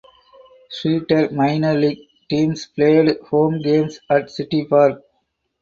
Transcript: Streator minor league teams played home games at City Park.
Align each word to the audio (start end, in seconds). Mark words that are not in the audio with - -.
Streator 0.71 1.31
minor 1.31 1.75
league 1.75 2.07
teams 2.27 2.65
played 2.65 3.19
home 3.29 3.61
games 3.61 3.99
at 4.09 4.31
City 4.31 4.65
Park. 4.65 4.99